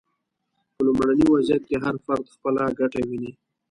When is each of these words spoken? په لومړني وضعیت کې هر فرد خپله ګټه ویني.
په 0.73 0.79
لومړني 0.87 1.25
وضعیت 1.29 1.63
کې 1.69 1.77
هر 1.83 1.95
فرد 2.05 2.25
خپله 2.35 2.63
ګټه 2.79 2.99
ویني. 3.07 3.31